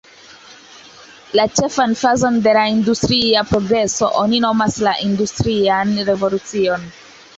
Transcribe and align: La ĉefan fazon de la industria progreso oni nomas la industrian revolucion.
La 1.39 1.43
ĉefan 1.59 1.93
fazon 1.99 2.39
de 2.47 2.55
la 2.59 2.63
industria 2.77 3.45
progreso 3.53 4.09
oni 4.23 4.41
nomas 4.47 4.79
la 4.89 4.95
industrian 5.11 5.95
revolucion. 6.09 6.89